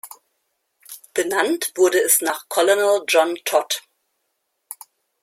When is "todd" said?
3.45-3.83